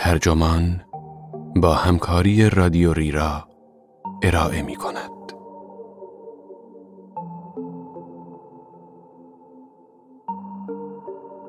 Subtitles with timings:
[0.00, 0.80] ترجمان
[1.56, 3.48] با همکاری رادیو ریرا
[4.22, 5.10] ارائه می کند.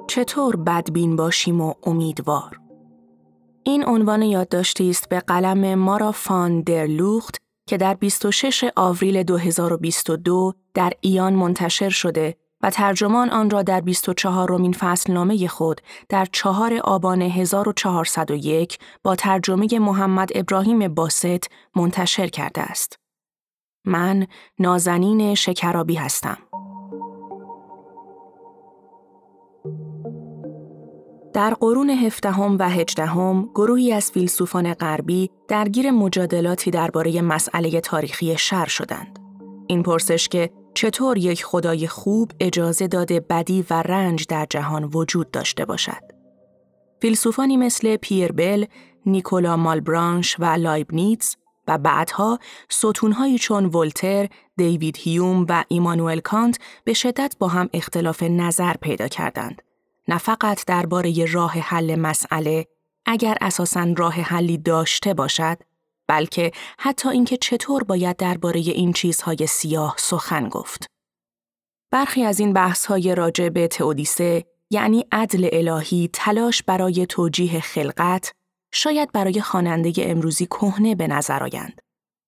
[0.07, 2.59] چطور بدبین باشیم و امیدوار؟
[3.63, 7.37] این عنوان یادداشتی است به قلم مارا فان در لوخت
[7.67, 14.47] که در 26 آوریل 2022 در ایان منتشر شده و ترجمان آن را در 24
[14.47, 22.61] رومین فصل نامه خود در 4 آبان 1401 با ترجمه محمد ابراهیم باست منتشر کرده
[22.61, 22.99] است.
[23.85, 24.27] من
[24.59, 26.37] نازنین شکرابی هستم.
[31.33, 38.65] در قرون هفدهم و هجدهم گروهی از فیلسوفان غربی درگیر مجادلاتی درباره مسئله تاریخی شر
[38.65, 39.19] شدند.
[39.67, 45.31] این پرسش که چطور یک خدای خوب اجازه داده بدی و رنج در جهان وجود
[45.31, 46.01] داشته باشد.
[47.01, 48.65] فیلسوفانی مثل پیر بل،
[49.05, 51.35] نیکولا مالبرانش و لایبنیتز
[51.67, 58.23] و بعدها ستونهایی چون ولتر، دیوید هیوم و ایمانوئل کانت به شدت با هم اختلاف
[58.23, 59.61] نظر پیدا کردند.
[60.07, 62.65] نه فقط درباره راه حل مسئله
[63.05, 65.57] اگر اساساً راه حلی داشته باشد
[66.09, 70.85] بلکه حتی اینکه چطور باید درباره این چیزهای سیاه سخن گفت.
[71.91, 78.31] برخی از این بحث‌های راجع به تئودیسه یعنی عدل الهی تلاش برای توجیه خلقت
[78.73, 81.81] شاید برای خواننده امروزی کهنه به نظر آیند.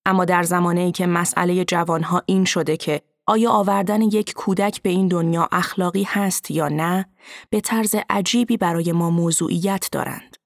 [0.05, 5.07] اما در زمانی که مسئله جوانها این شده که آیا آوردن یک کودک به این
[5.07, 7.05] دنیا اخلاقی هست یا نه
[7.49, 10.40] به طرز عجیبی برای ما موضوعیت دارند.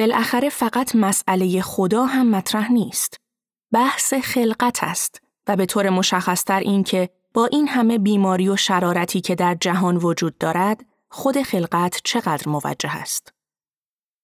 [0.00, 3.16] بالاخره فقط مسئله خدا هم مطرح نیست.
[3.72, 9.20] بحث خلقت است و به طور مشخصتر این که با این همه بیماری و شرارتی
[9.20, 13.32] که در جهان وجود دارد، خود خلقت چقدر موجه است.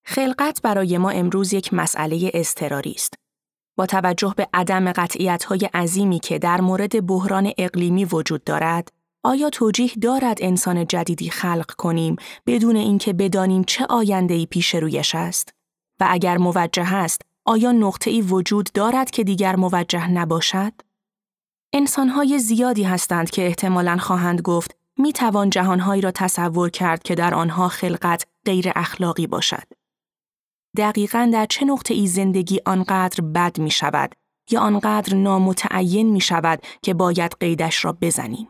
[0.05, 3.15] خلقت برای ما امروز یک مسئله اضطراری است.
[3.77, 4.93] با توجه به عدم
[5.49, 8.89] های عظیمی که در مورد بحران اقلیمی وجود دارد،
[9.25, 12.17] آیا توجیه دارد انسان جدیدی خلق کنیم
[12.47, 15.56] بدون اینکه بدانیم چه آینده‌ای پیش رویش است؟
[16.01, 20.73] و اگر موجه است، آیا نقطه‌ای وجود دارد که دیگر موجه نباشد؟
[21.73, 27.35] انسانهای زیادی هستند که احتمالاً خواهند گفت می توان جهانهایی را تصور کرد که در
[27.35, 29.63] آنها خلقت غیر اخلاقی باشد.
[30.77, 34.15] دقیقا در چه نقطه ای زندگی آنقدر بد می شود
[34.51, 38.49] یا آنقدر نامتعین می شود که باید قیدش را بزنیم.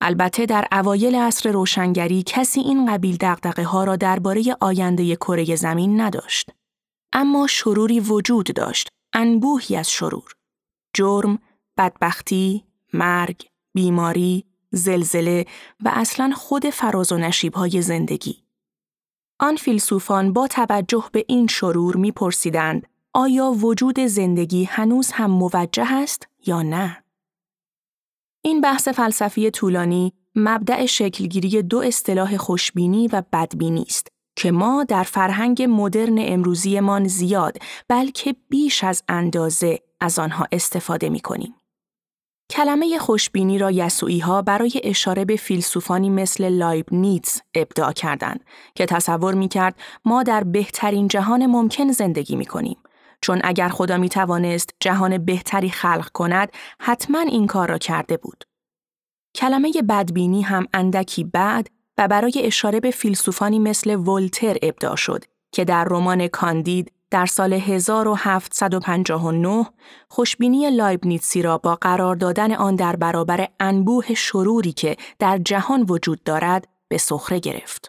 [0.00, 6.00] البته در اوایل عصر روشنگری کسی این قبیل دقدقه ها را درباره آینده کره زمین
[6.00, 6.50] نداشت.
[7.12, 10.32] اما شروری وجود داشت، انبوهی از شرور.
[10.94, 11.38] جرم،
[11.76, 15.46] بدبختی، مرگ، بیماری، زلزله
[15.84, 18.42] و اصلا خود فراز و نشیب های زندگی.
[19.40, 26.28] آن فیلسوفان با توجه به این شرور میپرسیدند آیا وجود زندگی هنوز هم موجه است
[26.46, 27.04] یا نه؟
[28.42, 35.02] این بحث فلسفی طولانی مبدع شکلگیری دو اصطلاح خوشبینی و بدبینی است که ما در
[35.02, 37.58] فرهنگ مدرن امروزیمان زیاد
[37.88, 41.54] بلکه بیش از اندازه از آنها استفاده می کنیم.
[42.50, 48.86] کلمه خوشبینی را یسوعی ها برای اشاره به فیلسوفانی مثل لایب نیتز ابداع کردند که
[48.86, 52.76] تصور می کرد ما در بهترین جهان ممکن زندگی می کنیم.
[53.22, 58.44] چون اگر خدا می توانست جهان بهتری خلق کند حتما این کار را کرده بود.
[59.34, 65.64] کلمه بدبینی هم اندکی بعد و برای اشاره به فیلسوفانی مثل ولتر ابداع شد که
[65.64, 69.66] در رمان کاندید در سال 1759
[70.08, 76.22] خوشبینی لایبنیتسی را با قرار دادن آن در برابر انبوه شروری که در جهان وجود
[76.22, 77.88] دارد به سخره گرفت.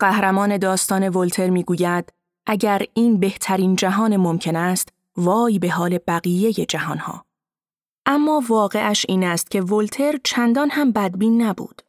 [0.00, 2.12] قهرمان داستان ولتر می‌گوید
[2.50, 7.24] اگر این بهترین جهان ممکن است وای به حال بقیه جهانها.
[8.06, 11.82] اما واقعش این است که ولتر چندان هم بدبین نبود.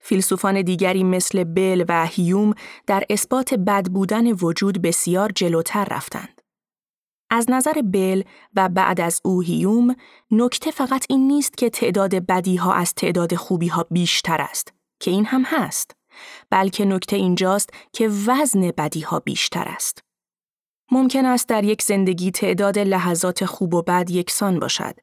[0.00, 2.54] فیلسوفان دیگری مثل بل و هیوم
[2.86, 6.40] در اثبات بد بودن وجود بسیار جلوتر رفتند.
[7.30, 8.22] از نظر بل
[8.56, 9.94] و بعد از او هیوم
[10.30, 15.10] نکته فقط این نیست که تعداد بدی ها از تعداد خوبی ها بیشتر است که
[15.10, 15.96] این هم هست
[16.50, 20.02] بلکه نکته اینجاست که وزن بدی ها بیشتر است.
[20.90, 24.94] ممکن است در یک زندگی تعداد لحظات خوب و بد یکسان باشد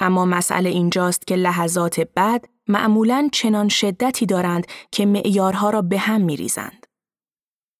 [0.00, 6.20] اما مسئله اینجاست که لحظات بد معمولا چنان شدتی دارند که معیارها را به هم
[6.20, 6.86] می ریزند.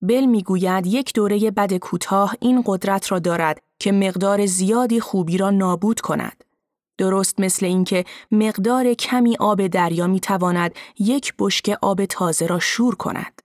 [0.02, 5.50] بل می‌گوید یک دوره بد کوتاه این قدرت را دارد که مقدار زیادی خوبی را
[5.50, 6.44] نابود کند.
[7.00, 12.94] درست مثل اینکه مقدار کمی آب دریا می تواند یک بشک آب تازه را شور
[12.94, 13.42] کند.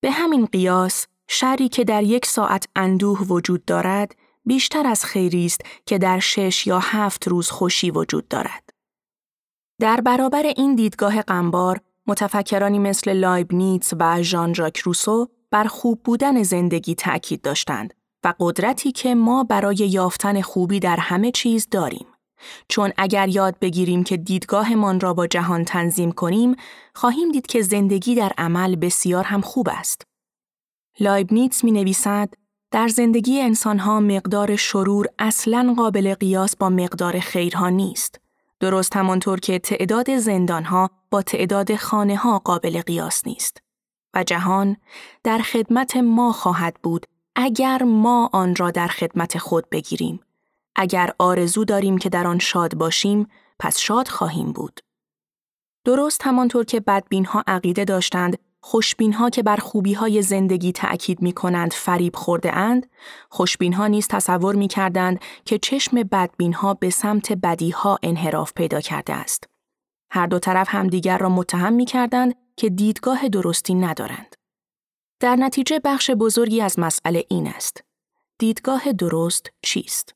[0.00, 5.60] به همین قیاس شری که در یک ساعت اندوه وجود دارد بیشتر از خیری است
[5.86, 8.70] که در شش یا هفت روز خوشی وجود دارد.
[9.80, 16.42] در برابر این دیدگاه قنبار، متفکرانی مثل لایبنیتس و ژان ژاک روسو بر خوب بودن
[16.42, 17.94] زندگی تأکید داشتند
[18.24, 22.06] و قدرتی که ما برای یافتن خوبی در همه چیز داریم.
[22.68, 26.56] چون اگر یاد بگیریم که دیدگاهمان را با جهان تنظیم کنیم،
[26.94, 30.02] خواهیم دید که زندگی در عمل بسیار هم خوب است.
[31.00, 32.34] لایبنیتس می نویسد
[32.70, 38.20] در زندگی انسانها مقدار شرور اصلا قابل قیاس با مقدار خیرها نیست.
[38.60, 43.62] درست همانطور که تعداد زندانها با تعداد خانه ها قابل قیاس نیست.
[44.14, 44.76] و جهان
[45.24, 47.06] در خدمت ما خواهد بود
[47.36, 50.20] اگر ما آن را در خدمت خود بگیریم.
[50.76, 53.28] اگر آرزو داریم که در آن شاد باشیم،
[53.58, 54.80] پس شاد خواهیم بود.
[55.84, 61.22] درست همانطور که بدبین ها عقیده داشتند خوشبین ها که بر خوبی های زندگی تأکید
[61.22, 62.90] می کنند فریب خورده اند،
[63.30, 68.52] خوشبین ها نیز تصور می کردند که چشم بدبین ها به سمت بدی ها انحراف
[68.52, 69.48] پیدا کرده است.
[70.10, 74.36] هر دو طرف همدیگر را متهم می کردند که دیدگاه درستی ندارند.
[75.20, 77.84] در نتیجه بخش بزرگی از مسئله این است.
[78.38, 80.14] دیدگاه درست چیست؟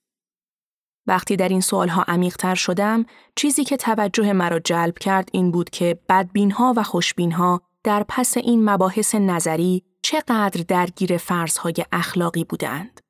[1.09, 3.07] وقتی در این سوالها عمیقتر شدم،
[3.37, 8.71] چیزی که توجه مرا جلب کرد این بود که بدبینها و خوشبینها در پس این
[8.71, 13.01] مباحث نظری چقدر درگیر فرضهای اخلاقی بودند.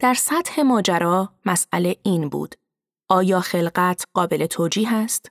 [0.00, 2.54] در سطح ماجرا مسئله این بود.
[3.08, 5.30] آیا خلقت قابل توجیه است؟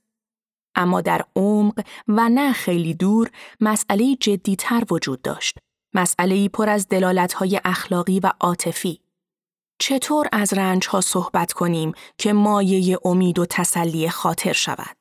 [0.74, 3.30] اما در عمق و نه خیلی دور
[3.60, 5.58] مسئله جدیتر وجود داشت.
[5.94, 9.00] مسئله پر از دلالتهای اخلاقی و عاطفی.
[9.78, 14.96] چطور از رنج ها صحبت کنیم که مایه امید و تسلی خاطر شود؟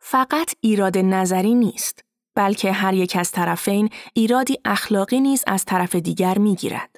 [0.00, 2.04] فقط ایراد نظری نیست.
[2.34, 6.96] بلکه هر یک از طرفین ایرادی اخلاقی نیز از طرف دیگر می‌گیرد.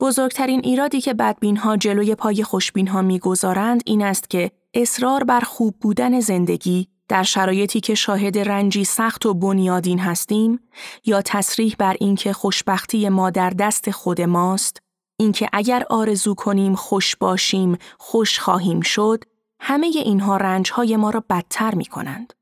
[0.00, 5.40] بزرگترین ایرادی که بدبین ها جلوی پای خوشبین ها می‌گذارند این است که اصرار بر
[5.40, 10.60] خوب بودن زندگی در شرایطی که شاهد رنجی سخت و بنیادین هستیم
[11.04, 14.87] یا تصریح بر اینکه خوشبختی ما در دست خود ماست
[15.20, 19.24] اینکه اگر آرزو کنیم خوش باشیم خوش خواهیم شد
[19.60, 22.32] همه اینها رنجهای ما را بدتر می کنند.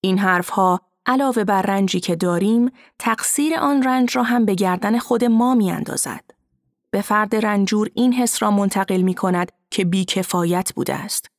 [0.00, 5.24] این حرفها علاوه بر رنجی که داریم، تقصیر آن رنج را هم به گردن خود
[5.24, 6.24] ما می اندازد.
[6.90, 11.30] به فرد رنجور این حس را منتقل می کند که بیکفایت بوده است.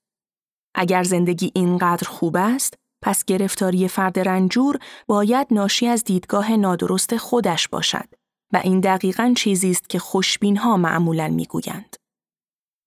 [0.76, 7.68] اگر زندگی اینقدر خوب است، پس گرفتاری فرد رنجور باید ناشی از دیدگاه نادرست خودش
[7.68, 8.23] باشد
[8.54, 11.96] و این دقیقا چیزی است که خوشبین ها معمولا می‌گویند.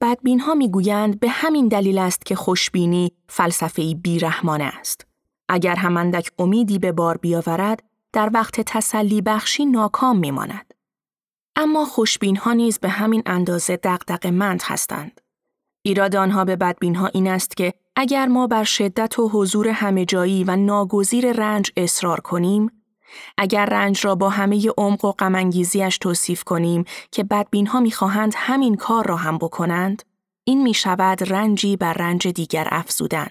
[0.01, 5.07] بدبین ها می‌گویند به همین دلیل است که خوشبینی فلسفه‌ای بیرحمانه است.
[5.49, 7.83] اگر همندک امیدی به بار بیاورد،
[8.13, 10.75] در وقت تسلی بخشی ناکام میماند.
[11.57, 15.21] اما خوشبین ها نیز به همین اندازه دقدق مند هستند.
[15.83, 20.05] ایراد آنها به بدبین ها این است که اگر ما بر شدت و حضور همه
[20.05, 22.76] جایی و ناگزیر رنج اصرار کنیم،
[23.39, 28.75] اگر رنج را با همه عمق و غمانگیزیش توصیف کنیم که بدبین ها می‌خواهند همین
[28.75, 30.03] کار را هم بکنند،
[30.45, 33.29] این می شود رنجی بر رنج دیگر افزودن.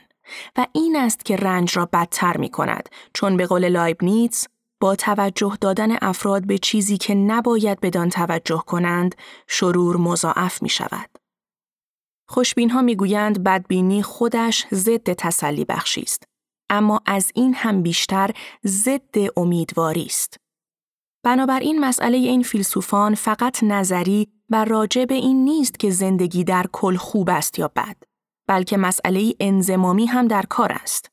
[0.58, 4.48] و این است که رنج را بدتر می کند چون به قول لایبنیتس
[4.80, 9.16] با توجه دادن افراد به چیزی که نباید بدان توجه کنند
[9.48, 11.10] شرور مضاعف می شود.
[12.28, 16.24] خوشبین ها می گویند بدبینی خودش ضد تسلی بخشی است
[16.70, 18.32] اما از این هم بیشتر
[18.66, 20.38] ضد امیدواری است.
[21.24, 26.96] بنابراین مسئله این فیلسوفان فقط نظری و راجع به این نیست که زندگی در کل
[26.96, 27.96] خوب است یا بد.
[28.48, 31.12] بلکه مسئله انزمامی هم در کار است.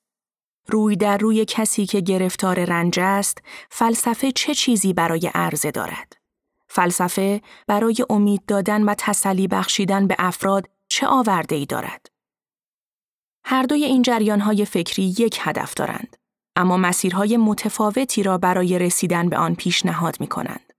[0.68, 3.38] روی در روی کسی که گرفتار رنج است،
[3.70, 6.16] فلسفه چه چیزی برای عرضه دارد؟
[6.68, 12.11] فلسفه برای امید دادن و تسلی بخشیدن به افراد چه آورده ای دارد؟
[13.44, 16.16] هر دوی این جریانهای فکری یک هدف دارند،
[16.56, 20.72] اما مسیرهای متفاوتی را برای رسیدن به آن پیشنهاد می کنند.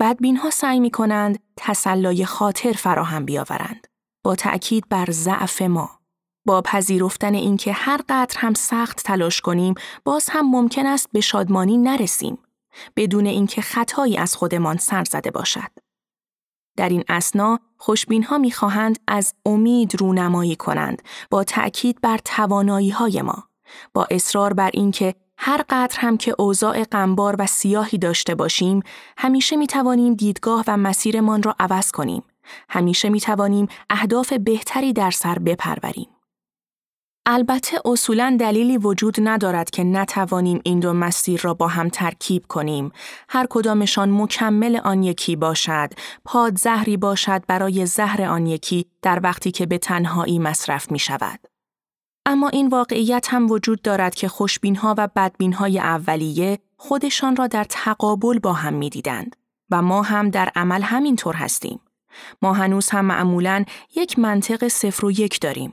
[0.00, 3.86] بدبین ها سعی می کنند تسلای خاطر فراهم بیاورند.
[4.26, 5.90] با تأکید بر ضعف ما
[6.46, 9.74] با پذیرفتن اینکه هر قدر هم سخت تلاش کنیم
[10.04, 12.38] باز هم ممکن است به شادمانی نرسیم
[12.96, 15.85] بدون اینکه خطایی از خودمان سر زده باشد
[16.76, 23.22] در این اسنا خوشبین ها می‌خواهند از امید رونمایی کنند با تأکید بر توانایی های
[23.22, 23.44] ما
[23.94, 28.82] با اصرار بر اینکه هر قدر هم که اوضاع غمبار و سیاهی داشته باشیم
[29.18, 32.22] همیشه می توانیم دیدگاه و مسیرمان را عوض کنیم
[32.68, 36.15] همیشه می توانیم اهداف بهتری در سر بپروریم.
[37.28, 42.92] البته اصولا دلیلی وجود ندارد که نتوانیم این دو مسیر را با هم ترکیب کنیم.
[43.28, 45.92] هر کدامشان مکمل آن یکی باشد،
[46.24, 51.40] پاد زهری باشد برای زهر آن یکی در وقتی که به تنهایی مصرف می شود.
[52.26, 57.46] اما این واقعیت هم وجود دارد که خوشبین ها و بدبین های اولیه خودشان را
[57.46, 59.36] در تقابل با هم می دیدند
[59.70, 61.80] و ما هم در عمل همینطور هستیم.
[62.42, 63.64] ما هنوز هم معمولا
[63.96, 65.72] یک منطق صفر و یک داریم.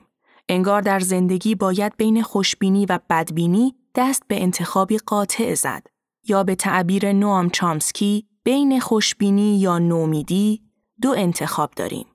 [0.49, 5.87] انگار در زندگی باید بین خوشبینی و بدبینی دست به انتخابی قاطع زد
[6.27, 10.61] یا به تعبیر نوام چامسکی بین خوشبینی یا نومیدی
[11.01, 12.05] دو انتخاب داریم.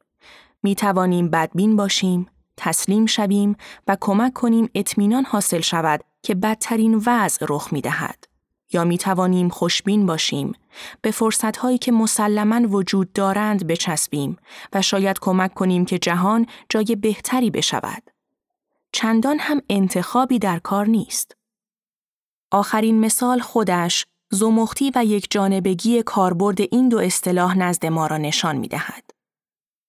[0.63, 3.57] می توانیم بدبین باشیم، تسلیم شویم
[3.87, 8.25] و کمک کنیم اطمینان حاصل شود که بدترین وضع رخ می دهد.
[8.73, 10.53] یا می توانیم خوشبین باشیم،
[11.03, 14.37] به فرصتهایی که مسلما وجود دارند بچسبیم
[14.73, 18.18] و شاید کمک کنیم که جهان جای بهتری بشود.
[18.93, 21.37] چندان هم انتخابی در کار نیست.
[22.51, 28.57] آخرین مثال خودش زمختی و یک جانبگی کاربرد این دو اصطلاح نزد ما را نشان
[28.57, 29.11] می دهد.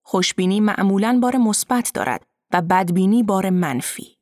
[0.06, 4.18] خوشبینی معمولاً بار مثبت دارد و بدبینی بار منفی.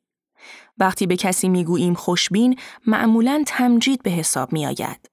[0.78, 5.10] وقتی به کسی می‌گوییم خوشبین معمولاً تمجید به حساب می آید.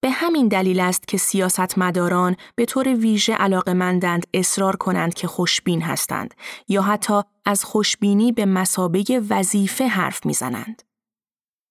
[0.00, 6.34] به همین دلیل است که سیاستمداران به طور ویژه علاقمندند اصرار کنند که خوشبین هستند
[6.68, 10.82] یا حتی از خوشبینی به مسابه وظیفه حرف می‌زنند.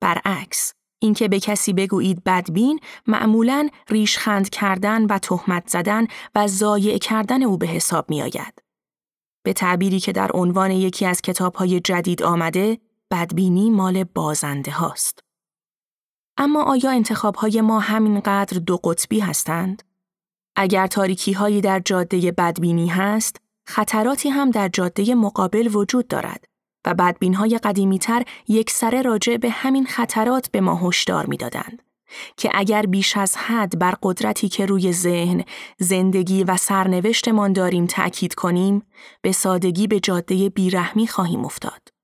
[0.01, 7.43] برعکس، اینکه به کسی بگویید بدبین معمولاً ریشخند کردن و تهمت زدن و ضایع کردن
[7.43, 8.63] او به حساب می آید.
[9.43, 12.77] به تعبیری که در عنوان یکی از کتابهای جدید آمده،
[13.11, 15.26] بدبینی مال بازنده هاست.
[16.37, 19.83] اما آیا انتخابهای ما همینقدر دو قطبی هستند؟
[20.55, 26.45] اگر تاریکی هایی در جاده بدبینی هست، خطراتی هم در جاده مقابل وجود دارد
[26.85, 31.81] و بدبین های قدیمی تر یک سره راجع به همین خطرات به ما هشدار می‌دادند
[32.37, 35.43] که اگر بیش از حد بر قدرتی که روی ذهن،
[35.77, 38.83] زندگی و سرنوشتمان داریم تأکید کنیم،
[39.21, 41.96] به سادگی به جاده بیرحمی خواهیم افتاد.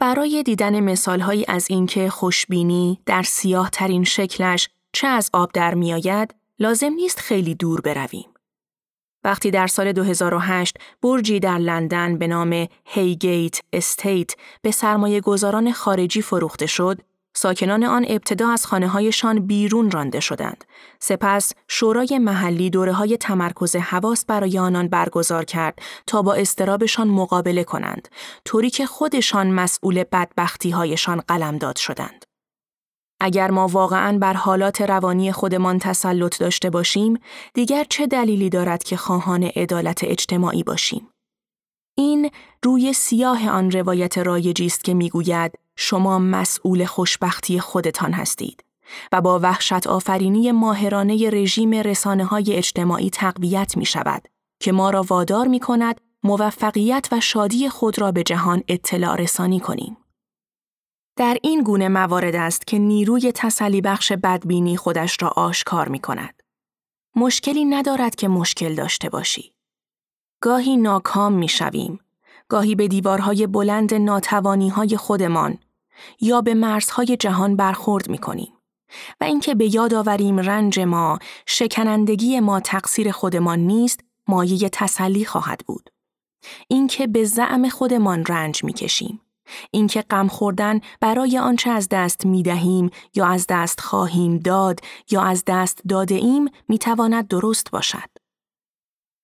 [0.00, 6.34] برای دیدن مثالهایی از اینکه خوشبینی در سیاه ترین شکلش چه از آب در میآید،
[6.58, 8.28] لازم نیست خیلی دور برویم.
[9.24, 14.30] وقتی در سال 2008 برجی در لندن به نام هیگیت استیت
[14.62, 17.00] به سرمایه گذاران خارجی فروخته شد،
[17.40, 20.64] ساکنان آن ابتدا از خانه هایشان بیرون رانده شدند.
[21.00, 27.64] سپس شورای محلی دوره های تمرکز حواس برای آنان برگزار کرد تا با استرابشان مقابله
[27.64, 28.08] کنند،
[28.44, 32.24] طوری که خودشان مسئول بدبختی هایشان قلمداد شدند.
[33.20, 37.18] اگر ما واقعا بر حالات روانی خودمان تسلط داشته باشیم،
[37.54, 41.08] دیگر چه دلیلی دارد که خواهان عدالت اجتماعی باشیم؟
[41.98, 42.30] این
[42.62, 48.64] روی سیاه آن روایت رایجی است که می‌گوید شما مسئول خوشبختی خودتان هستید
[49.12, 54.28] و با وحشت آفرینی ماهرانه رژیم رسانه های اجتماعی تقویت می شود
[54.60, 59.60] که ما را وادار می کند موفقیت و شادی خود را به جهان اطلاع رسانی
[59.60, 59.96] کنیم.
[61.16, 66.42] در این گونه موارد است که نیروی تسلی بخش بدبینی خودش را آشکار می کند.
[67.16, 69.52] مشکلی ندارد که مشکل داشته باشی.
[70.40, 72.00] گاهی ناکام می شویم.
[72.48, 75.58] گاهی به دیوارهای بلند ناتوانی های خودمان
[76.20, 78.52] یا به مرزهای جهان برخورد می کنیم.
[79.20, 85.60] و اینکه به یاد آوریم رنج ما، شکنندگی ما تقصیر خودمان نیست، مایه تسلی خواهد
[85.66, 85.90] بود.
[86.68, 89.20] اینکه به زعم خودمان رنج می کشیم.
[89.70, 95.22] اینکه غم خوردن برای آنچه از دست می دهیم یا از دست خواهیم داد یا
[95.22, 98.08] از دست داده ایم می تواند درست باشد.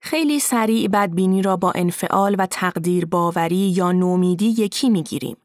[0.00, 5.36] خیلی سریع بدبینی را با انفعال و تقدیر باوری یا نومیدی یکی می گیریم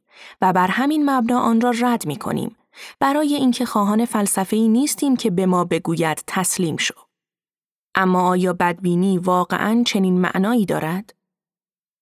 [0.42, 2.56] و بر همین مبنا آن را رد می کنیم
[3.00, 6.94] برای اینکه خواهان فلسفه ای نیستیم که به ما بگوید تسلیم شو.
[7.96, 11.14] اما آیا بدبینی واقعا چنین معنایی دارد؟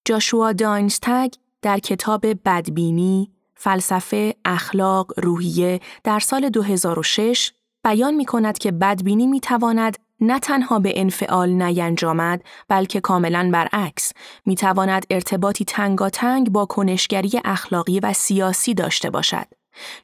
[0.05, 7.51] جاشوا داینستگ در کتاب بدبینی، فلسفه، اخلاق، روحیه در سال 2006
[7.83, 14.11] بیان می کند که بدبینی می تواند نه تنها به انفعال نینجامد بلکه کاملا برعکس
[14.45, 19.47] می تواند ارتباطی تنگاتنگ با کنشگری اخلاقی و سیاسی داشته باشد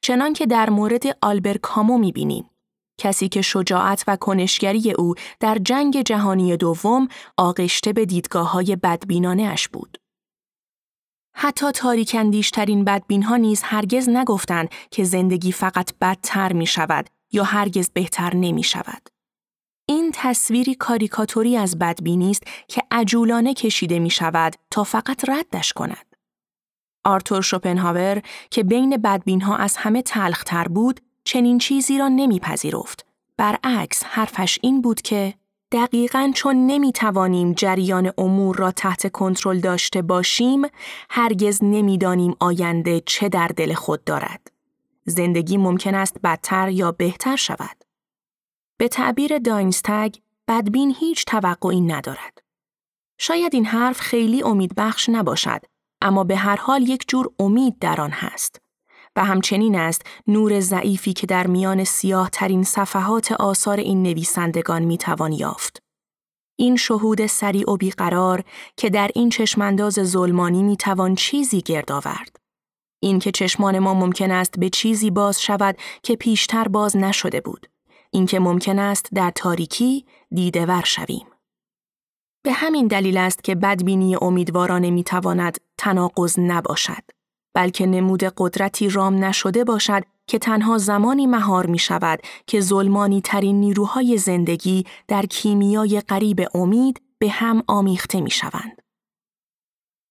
[0.01, 2.49] چنان که در مورد آلبر کامو می بینیم.
[2.97, 9.43] کسی که شجاعت و کنشگری او در جنگ جهانی دوم آغشته به دیدگاه های بدبینانه
[9.43, 9.97] اش بود.
[11.35, 17.89] حتی تاریکندیشترین بدبین ها نیز هرگز نگفتند که زندگی فقط بدتر می شود یا هرگز
[17.89, 19.12] بهتر نمی شود.
[19.85, 26.15] این تصویری کاریکاتوری از بدبینی است که عجولانه کشیده می شود تا فقط ردش کند.
[27.03, 33.05] آرتور شوپنهاور که بین بدبین ها از همه تلختر بود چنین چیزی را نمیپذیرفت.
[33.37, 35.33] برعکس حرفش این بود که
[35.71, 40.61] دقیقا چون نمی توانیم جریان امور را تحت کنترل داشته باشیم
[41.09, 44.51] هرگز نمی‌دانیم آینده چه در دل خود دارد.
[45.05, 47.82] زندگی ممکن است بدتر یا بهتر شود.
[48.77, 50.15] به تعبیر داینستگ
[50.47, 52.37] بدبین هیچ توقعی ندارد.
[53.17, 55.61] شاید این حرف خیلی امیدبخش نباشد
[56.01, 58.61] اما به هر حال یک جور امید در آن هست.
[59.15, 65.31] و همچنین است نور ضعیفی که در میان سیاه ترین صفحات آثار این نویسندگان می‌توان
[65.31, 65.83] یافت.
[66.55, 68.43] این شهود سریع و بیقرار
[68.77, 72.37] که در این چشمانداز ظلمانی می‌توان چیزی گرد آورد.
[72.99, 77.67] این که چشمان ما ممکن است به چیزی باز شود که پیشتر باز نشده بود.
[78.13, 81.27] این که ممکن است در تاریکی دیده ور شویم.
[82.43, 87.03] به همین دلیل است که بدبینی امیدوارانه می‌تواند تناقض نباشد.
[87.53, 93.59] بلکه نمود قدرتی رام نشده باشد که تنها زمانی مهار می شود که ظلمانی ترین
[93.59, 98.81] نیروهای زندگی در کیمیای قریب امید به هم آمیخته می شوند.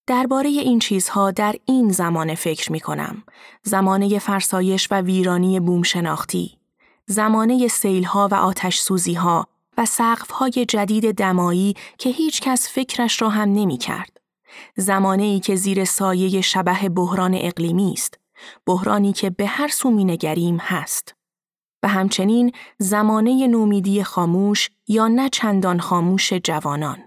[0.06, 3.22] درباره این چیزها در این زمان فکر می کنم.
[3.62, 6.61] زمانه فرسایش و ویرانی بوم شناختی.
[7.06, 13.52] زمانه سیلها و آتش سوزیها و سقفهای جدید دمایی که هیچ کس فکرش را هم
[13.52, 14.20] نمی کرد.
[14.76, 18.18] زمانه ای که زیر سایه شبه بحران اقلیمی است،
[18.66, 21.14] بحرانی که به هر سو نگریم هست.
[21.82, 26.98] و همچنین زمانه نومیدی خاموش یا نه چندان خاموش جوانان.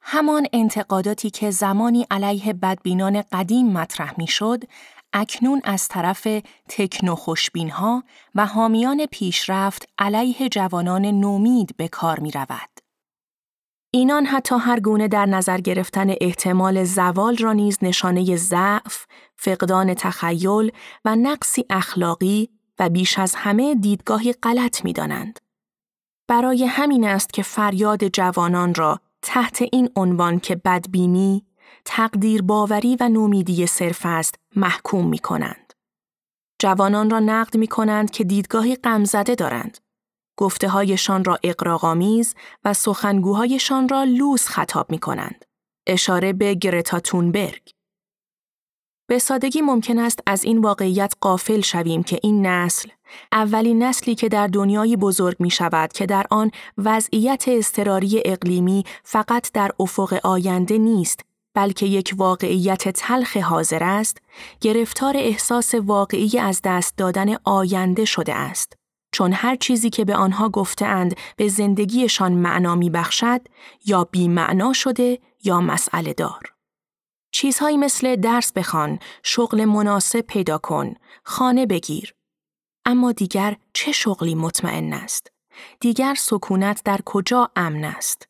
[0.00, 4.64] همان انتقاداتی که زمانی علیه بدبینان قدیم مطرح می شد،
[5.12, 6.28] اکنون از طرف
[6.68, 8.04] تکنو خوشبین ها
[8.34, 12.70] و حامیان پیشرفت علیه جوانان نومید به کار می رود.
[13.94, 20.72] اینان حتی هر گونه در نظر گرفتن احتمال زوال را نیز نشانه ضعف، فقدان تخیل
[21.04, 25.40] و نقصی اخلاقی و بیش از همه دیدگاهی غلط می دانند.
[26.28, 31.46] برای همین است که فریاد جوانان را تحت این عنوان که بدبینی،
[31.84, 35.72] تقدیر باوری و نومیدی صرف است محکوم می کنند.
[36.58, 39.78] جوانان را نقد می کنند که دیدگاهی غمزده دارند
[40.36, 45.44] گفته هایشان را اقراغامیز و سخنگوهایشان را لوس خطاب می کنند.
[45.86, 47.72] اشاره به گرتا تونبرگ.
[49.06, 52.88] به سادگی ممکن است از این واقعیت قافل شویم که این نسل
[53.32, 59.52] اولین نسلی که در دنیای بزرگ می شود که در آن وضعیت استراری اقلیمی فقط
[59.52, 61.20] در افق آینده نیست
[61.54, 64.18] بلکه یک واقعیت تلخ حاضر است
[64.60, 68.72] گرفتار احساس واقعی از دست دادن آینده شده است
[69.12, 73.40] چون هر چیزی که به آنها گفتهاند به زندگیشان معنا می بخشد
[73.86, 76.54] یا بی معنا شده یا مسئله دار.
[77.32, 82.14] چیزهایی مثل درس بخوان، شغل مناسب پیدا کن، خانه بگیر.
[82.84, 85.30] اما دیگر چه شغلی مطمئن است؟
[85.80, 88.28] دیگر سکونت در کجا امن است؟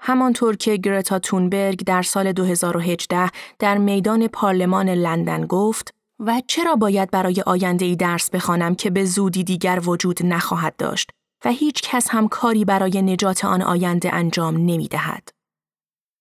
[0.00, 7.10] همانطور که گرتا تونبرگ در سال 2018 در میدان پارلمان لندن گفت، و چرا باید
[7.10, 11.10] برای آینده ای درس بخوانم که به زودی دیگر وجود نخواهد داشت
[11.44, 15.28] و هیچ کس هم کاری برای نجات آن آینده انجام نمی دهد.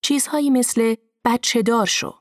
[0.02, 2.14] چیزهایی مثل بچه دار شو.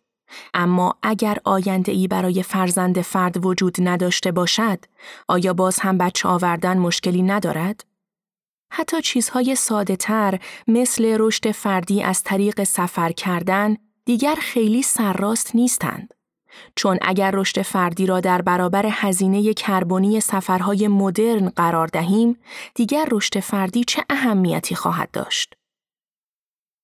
[0.55, 4.85] اما اگر آینده ای برای فرزند فرد وجود نداشته باشد،
[5.29, 7.85] آیا باز هم بچه آوردن مشکلی ندارد؟
[8.71, 16.15] حتی چیزهای ساده تر مثل رشد فردی از طریق سفر کردن دیگر خیلی سرراست نیستند.
[16.77, 22.39] چون اگر رشد فردی را در برابر هزینه کربنی سفرهای مدرن قرار دهیم،
[22.75, 25.55] دیگر رشد فردی چه اهمیتی خواهد داشت؟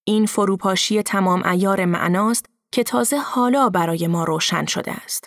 [0.04, 5.24] این فروپاشی تمام ایار معناست که تازه حالا برای ما روشن شده است.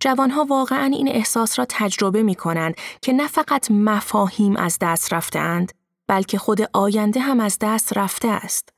[0.00, 5.72] جوانها واقعا این احساس را تجربه می کنند که نه فقط مفاهیم از دست رفتهاند،
[6.08, 8.68] بلکه خود آینده هم از دست رفته است.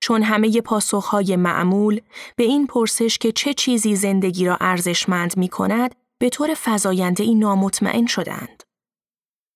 [0.00, 2.00] چون همه پاسخهای معمول
[2.36, 7.34] به این پرسش که چه چیزی زندگی را ارزشمند می کند به طور فضاینده ای
[7.34, 8.62] نامطمئن شدند.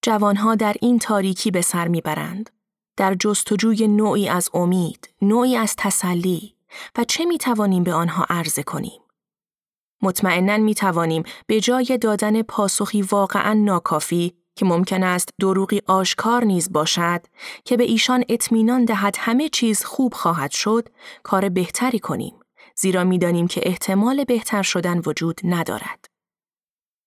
[0.02, 2.50] جوانها در این تاریکی به سر می‌برند.
[2.96, 6.54] در جستجوی نوعی از امید، نوعی از تسلی
[6.98, 9.00] و چه می توانیم به آنها عرضه کنیم.
[10.02, 16.72] مطمئنا می توانیم به جای دادن پاسخی واقعا ناکافی که ممکن است دروغی آشکار نیز
[16.72, 17.20] باشد
[17.64, 20.88] که به ایشان اطمینان دهد همه چیز خوب خواهد شد
[21.22, 22.34] کار بهتری کنیم
[22.76, 26.06] زیرا می‌دانیم که احتمال بهتر شدن وجود ندارد.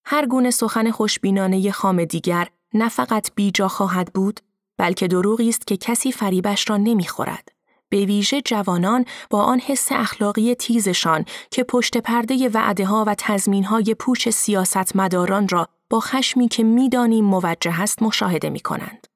[0.06, 4.39] هر گونه سخن خوشبینانه خام دیگر نه فقط بیجا خواهد بود
[4.78, 7.50] بلکه دروغی است که کسی فریبش را نمی‌خورد.
[7.89, 13.63] به ویژه جوانان با آن حس اخلاقی تیزشان که پشت پرده وعده ها و تزمین
[13.63, 19.08] های پوچ سیاستمداران را با خشمی که می‌دانیم موجه است مشاهده می کنند.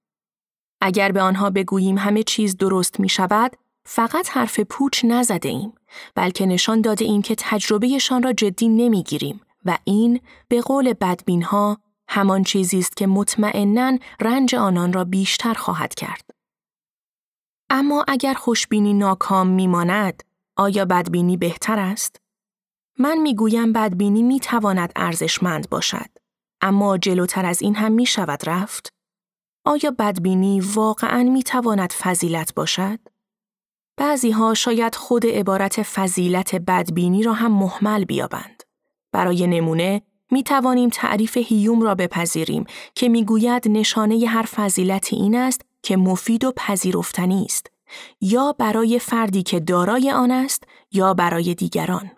[0.82, 3.56] اگر به آنها بگوییم همه چیز درست می شود،
[3.86, 5.74] فقط حرف پوچ نزده ایم،
[6.16, 11.42] بلکه نشان داده ایم که تجربهشان را جدی نمی گیریم و این به قول بدبین
[11.42, 11.78] ها
[12.08, 16.30] همان چیزی است که مطمئنا رنج آنان را بیشتر خواهد کرد.
[17.70, 20.24] اما اگر خوشبینی ناکام میماند،
[20.56, 22.22] آیا بدبینی بهتر است؟
[22.98, 26.19] من می‌گویم بدبینی می تواند ارزشمند باشد،
[26.62, 28.94] اما جلوتر از این هم می شود رفت؟
[29.66, 33.00] آیا بدبینی واقعا می تواند فضیلت باشد؟
[33.98, 38.64] بعضی ها شاید خود عبارت فضیلت بدبینی را هم محمل بیابند.
[39.12, 45.62] برای نمونه می توانیم تعریف هیوم را بپذیریم که می‌گوید نشانه هر فضیلت این است
[45.84, 47.68] که مفید و پذیرفتنی است
[48.22, 52.12] یا برای فردی که دارای آن است یا برای دیگران.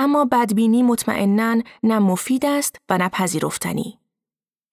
[0.00, 3.98] اما بدبینی مطمئنا نه مفید است و نه پذیرفتنی.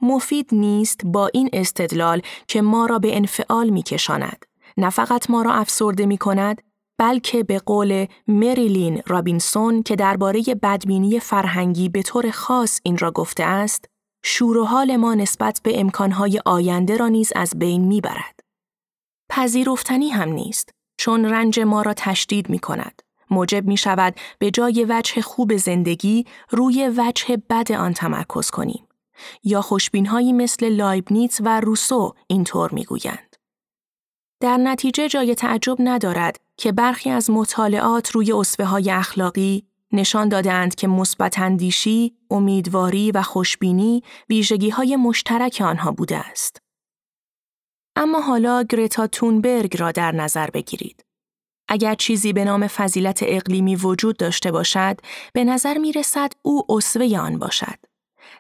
[0.02, 4.46] مفید نیست با این استدلال که ما را به انفعال می کشاند.
[4.78, 6.62] نه فقط ما را افسرده می کند
[6.98, 13.44] بلکه به قول مریلین رابینسون که درباره بدبینی فرهنگی به طور خاص این را گفته
[13.44, 13.86] است،
[14.24, 18.40] شور و حال ما نسبت به امکانهای آینده را نیز از بین می‌برد.
[19.30, 23.02] پذیرفتنی هم نیست، چون رنج ما را تشدید می کند.
[23.32, 28.88] موجب می شود به جای وجه خوب زندگی روی وجه بد آن تمرکز کنیم.
[29.44, 33.36] یا خوشبینهایی مثل لایبنیتس و روسو اینطور می‌گویند.
[34.40, 40.76] در نتیجه جای تعجب ندارد که برخی از مطالعات روی اصفه های اخلاقی نشان دادند
[40.76, 46.62] که مثبت اندیشی، امیدواری و خوشبینی ویژگی های مشترک آنها بوده است.
[47.96, 51.07] اما حالا گرتا تونبرگ را در نظر بگیرید.
[51.68, 55.00] اگر چیزی به نام فضیلت اقلیمی وجود داشته باشد،
[55.34, 57.80] به نظر می رسد او اصوه آن باشد.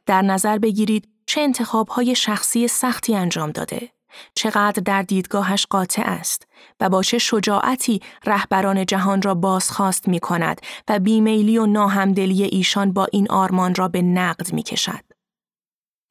[0.06, 3.90] در نظر بگیرید چه انتخابهای شخصی سختی انجام داده.
[4.36, 6.48] چقدر در دیدگاهش قاطع است
[6.80, 12.94] و با چه شجاعتی رهبران جهان را بازخواست می کند و بیمیلی و ناهمدلی ایشان
[12.94, 15.04] با این آرمان را به نقد می کشد.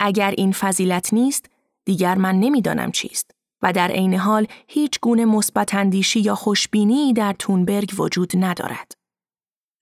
[0.00, 1.46] اگر این فضیلت نیست،
[1.85, 7.33] دیگر من نمی‌دانم چیست و در عین حال هیچ گونه مثبت اندیشی یا خوشبینی در
[7.38, 8.92] تونبرگ وجود ندارد.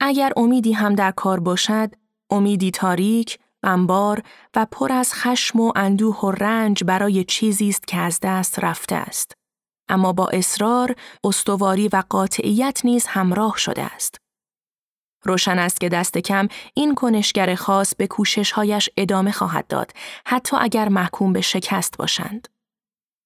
[0.01, 1.95] اگر امیدی هم در کار باشد،
[2.31, 4.23] امیدی تاریک، غمبار
[4.57, 8.95] و پر از خشم و اندوه و رنج برای چیزی است که از دست رفته
[8.95, 9.33] است.
[9.89, 14.17] اما با اصرار، استواری و قاطعیت نیز همراه شده است.
[15.23, 19.93] روشن است که دست کم این کنشگر خاص به کوششهایش ادامه خواهد داد
[20.27, 22.49] حتی اگر محکوم به شکست باشند.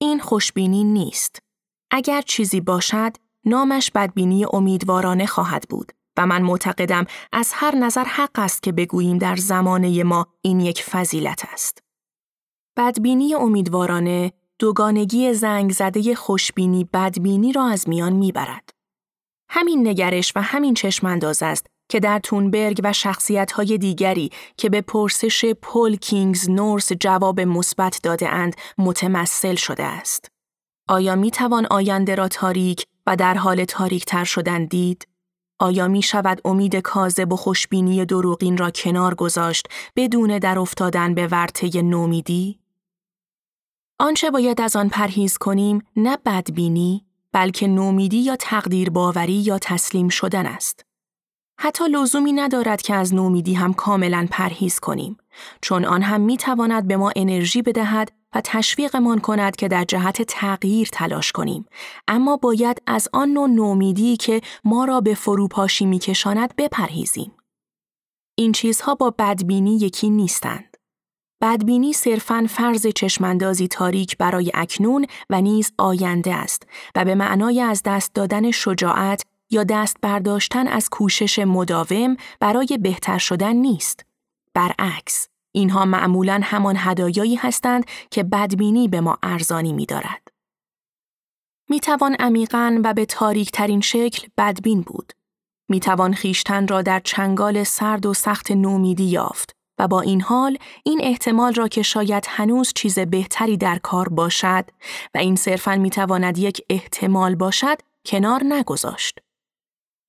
[0.01, 1.43] این خوشبینی نیست.
[1.91, 3.13] اگر چیزی باشد،
[3.45, 9.19] نامش بدبینی امیدوارانه خواهد بود و من معتقدم از هر نظر حق است که بگوییم
[9.19, 11.83] در زمانه ما این یک فضیلت است.
[12.77, 18.71] بدبینی امیدوارانه دوگانگی زنگ زده خوشبینی بدبینی را از میان می‌برد.
[19.49, 25.44] همین نگرش و همین چشمانداز است که در تونبرگ و شخصیت‌های دیگری که به پرسش
[25.62, 30.29] پول کینگز نورس جواب مثبت داده اند متمثل شده است.
[30.88, 35.09] آیا می توان آینده را تاریک و در حال تاریک تر شدن دید؟
[35.59, 41.27] آیا می شود امید کاذب و خوشبینی دروغین را کنار گذاشت بدون در افتادن به
[41.27, 42.59] ورطه نومیدی؟
[44.01, 50.09] آنچه باید از آن پرهیز کنیم نه بدبینی بلکه نومیدی یا تقدیر باوری یا تسلیم
[50.09, 50.88] شدن است.
[51.61, 55.16] حتی لزومی ندارد که از نومیدی هم کاملا پرهیز کنیم.
[55.62, 60.23] چون آن هم می تواند به ما انرژی بدهد و تشویقمان کند که در جهت
[60.23, 61.66] تغییر تلاش کنیم.
[62.09, 67.33] اما باید از آن نوع نومیدی که ما را به فروپاشی میکشاند بپرهیزیم.
[68.38, 70.77] این چیزها با بدبینی یکی نیستند.
[71.42, 76.62] بدبینی صرفاً فرض چشماندازی تاریک برای اکنون و نیز آینده است
[76.94, 83.19] و به معنای از دست دادن شجاعت یا دست برداشتن از کوشش مداوم برای بهتر
[83.19, 84.05] شدن نیست.
[84.55, 90.29] برعکس، اینها معمولا همان هدایایی هستند که بدبینی به ما ارزانی می دارد.
[91.69, 95.13] می توان عمیقا و به تاریک ترین شکل بدبین بود.
[95.69, 100.59] می توان خیشتن را در چنگال سرد و سخت نومیدی یافت و با این حال
[100.85, 104.65] این احتمال را که شاید هنوز چیز بهتری در کار باشد
[105.15, 109.21] و این صرفا می تواند یک احتمال باشد کنار نگذاشت.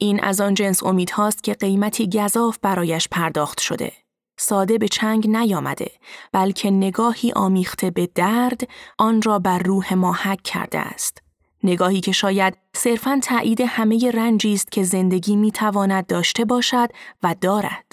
[0.01, 3.91] این از آن جنس امید هاست که قیمتی گذاف برایش پرداخت شده.
[4.39, 5.91] ساده به چنگ نیامده
[6.31, 8.61] بلکه نگاهی آمیخته به درد
[8.97, 11.17] آن را بر روح ما حک کرده است
[11.63, 16.89] نگاهی که شاید صرفاً تایید همه رنجی است که زندگی می تواند داشته باشد
[17.23, 17.91] و دارد.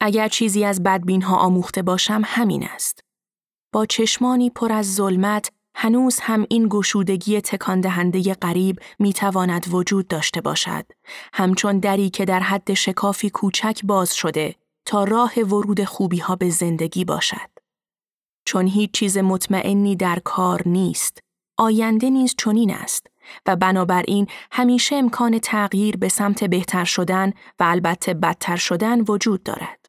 [0.00, 3.04] اگر چیزی از بدبین ها آموخته باشم همین است.
[3.72, 5.50] با چشمانی پر از ظلمت
[5.82, 10.86] هنوز هم این گشودگی تکاندهنده غریب می تواند وجود داشته باشد.
[11.32, 14.54] همچون دری که در حد شکافی کوچک باز شده
[14.86, 17.50] تا راه ورود خوبی ها به زندگی باشد.
[18.44, 21.18] چون هیچ چیز مطمئنی در کار نیست.
[21.58, 23.06] آینده نیز چنین است
[23.46, 29.86] و بنابراین همیشه امکان تغییر به سمت بهتر شدن و البته بدتر شدن وجود دارد.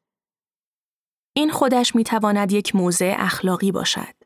[1.36, 4.21] این خودش می تواند یک موضع اخلاقی باشد.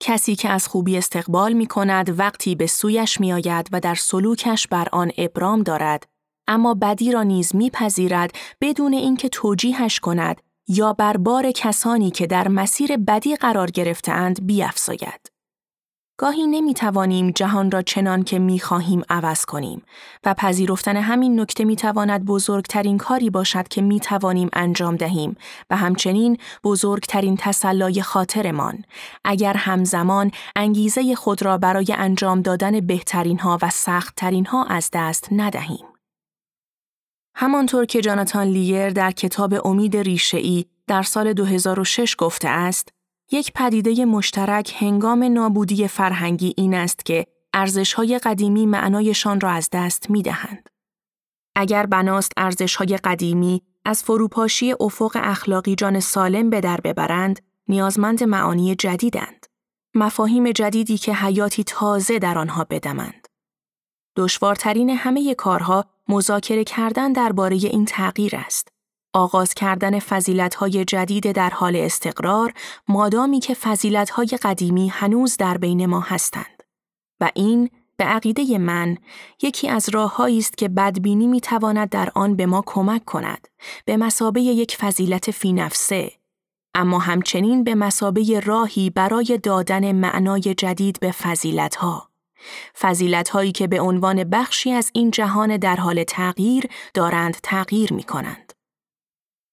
[0.00, 4.66] کسی که از خوبی استقبال می کند وقتی به سویش می آید و در سلوکش
[4.66, 6.08] بر آن ابرام دارد
[6.48, 8.30] اما بدی را نیز میپذیرد
[8.60, 15.37] بدون اینکه توجیهش کند یا بر بار کسانی که در مسیر بدی قرار گرفتهاند بیافزاید.
[16.20, 19.82] گاهی نمی توانیم جهان را چنان که می خواهیم عوض کنیم
[20.24, 25.36] و پذیرفتن همین نکته می تواند بزرگترین کاری باشد که می توانیم انجام دهیم
[25.70, 28.84] و همچنین بزرگترین تسلای خاطرمان
[29.24, 35.28] اگر همزمان انگیزه خود را برای انجام دادن بهترین ها و سختترین ها از دست
[35.32, 35.86] ندهیم.
[37.34, 42.97] همانطور که جاناتان لیر در کتاب امید ریشه‌ای در سال 2006 گفته است،
[43.32, 50.10] یک پدیده مشترک هنگام نابودی فرهنگی این است که ارزشهای قدیمی معنایشان را از دست
[50.10, 50.68] می دهند.
[51.56, 58.74] اگر بناست ارزشهای قدیمی از فروپاشی افق اخلاقی جان سالم به در ببرند، نیازمند معانی
[58.74, 59.46] جدیدند.
[59.94, 63.28] مفاهیم جدیدی که حیاتی تازه در آنها بدمند.
[64.16, 68.77] دشوارترین همه کارها مذاکره کردن درباره این تغییر است.
[69.12, 72.52] آغاز کردن فضیلت‌های جدید در حال استقرار
[72.88, 76.62] مادامی که فضیلت‌های قدیمی هنوز در بین ما هستند.
[77.20, 78.96] و این به عقیده من
[79.42, 83.48] یکی از راههایی است که بدبینی می‌تواند در آن به ما کمک کند
[83.84, 86.12] به مسابه یک فضیلت فی نفسه
[86.74, 92.08] اما همچنین به مسابه راهی برای دادن معنای جدید به فضیلت‌ها
[92.78, 98.02] فضیلت هایی که به عنوان بخشی از این جهان در حال تغییر دارند تغییر می
[98.02, 98.47] کنند.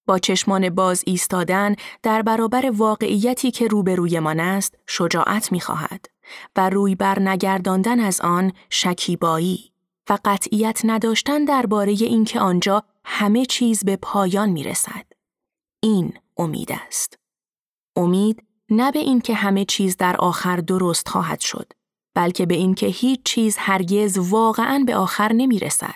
[0.05, 6.05] با چشمان باز ایستادن در برابر واقعیتی که روبرویمان است شجاعت می خواهد
[6.55, 9.71] و روی بر نگرداندن از آن شکیبایی
[10.09, 15.05] و قطعیت نداشتن درباره اینکه آنجا همه چیز به پایان می رسد.
[15.79, 17.19] این امید است.
[17.95, 21.73] امید نه به اینکه همه چیز در آخر درست خواهد شد
[22.15, 25.95] بلکه به اینکه هیچ چیز هرگز واقعا به آخر نمی رسد.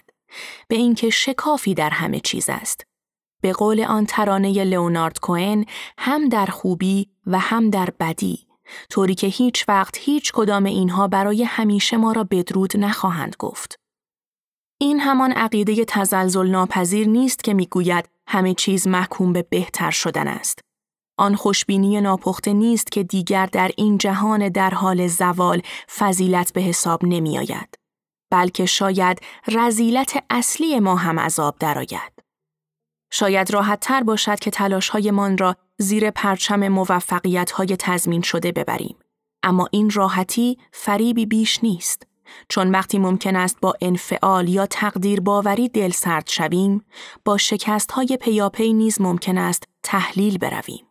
[0.67, 2.88] به اینکه شکافی در همه چیز است.
[3.41, 5.65] به قول آن ترانه لئونارد کوئن
[5.97, 8.49] هم در خوبی و هم در بدی
[8.89, 13.79] طوری که هیچ وقت هیچ کدام اینها برای همیشه ما را بدرود نخواهند گفت.
[14.81, 20.59] این همان عقیده تزلزل ناپذیر نیست که می‌گوید همه چیز محکوم به بهتر شدن است.
[21.17, 25.61] آن خوشبینی ناپخته نیست که دیگر در این جهان در حال زوال
[25.97, 27.75] فضیلت به حساب نمی آید.
[28.31, 32.18] بلکه شاید رزیلت اصلی ما هم عذاب درآید.
[33.09, 38.95] شاید راحت تر باشد که تلاش من را زیر پرچم موفقیت های تضمین شده ببریم.
[39.43, 42.07] اما این راحتی فریبی بیش نیست.
[42.49, 46.85] چون وقتی ممکن است با انفعال یا تقدیر باوری دل سرد شویم،
[47.25, 50.85] با شکست های پیاپی نیز ممکن است تحلیل برویم.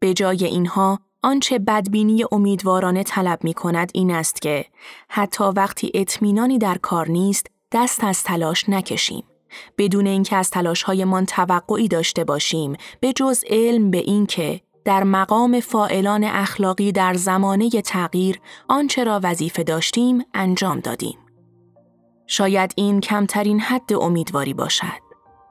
[0.00, 4.64] به جای اینها آنچه بدبینی امیدوارانه طلب می کند این است که
[5.08, 9.24] حتی وقتی اطمینانی در کار نیست دست از تلاش نکشیم.
[9.78, 16.24] بدون اینکه از تلاشهایمان توقعی داشته باشیم به جز علم به اینکه در مقام فائلان
[16.24, 21.18] اخلاقی در زمانه تغییر آنچه را وظیفه داشتیم انجام دادیم.
[22.26, 25.04] شاید این کمترین حد امیدواری باشد.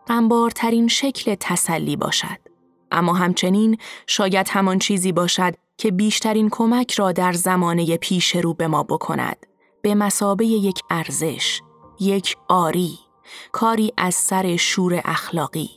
[0.08, 2.38] غمبارترین شکل تسلی باشد.
[2.92, 8.68] اما همچنین شاید همان چیزی باشد که بیشترین کمک را در زمانه پیش رو به
[8.68, 9.46] ما بکند
[9.82, 11.62] به مسابه یک ارزش
[12.00, 13.00] یک آری
[13.52, 15.70] کاری از سر شور اخلاقی.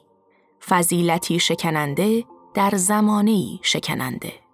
[0.69, 4.46] فضیلتی شکننده در زمانه‌ای شکننده.